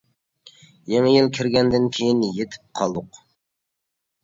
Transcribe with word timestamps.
يېڭى 0.93 1.11
يىل 1.15 1.29
كىرگەندىن 1.39 1.87
كېيىن 1.99 2.25
يېتىپ 2.41 2.75
قالدۇق. 2.83 3.23